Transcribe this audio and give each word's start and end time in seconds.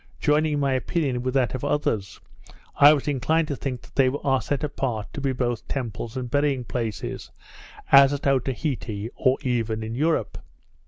Joining 0.19 0.59
my 0.59 0.73
opinion 0.73 1.21
with 1.21 1.35
that 1.35 1.53
of 1.53 1.63
others, 1.63 2.19
I 2.75 2.91
was 2.91 3.07
inclined 3.07 3.47
to 3.49 3.55
think 3.55 3.83
that 3.83 3.93
they 3.93 4.09
are 4.23 4.41
set 4.41 4.63
apart 4.63 5.13
to 5.13 5.21
be 5.21 5.31
both 5.31 5.67
temples 5.67 6.17
and 6.17 6.27
burying 6.27 6.63
places, 6.63 7.29
as 7.91 8.11
at 8.11 8.25
Otaheite, 8.25 9.11
or 9.15 9.37
even 9.43 9.83
in 9.83 9.93
Europe. 9.93 10.39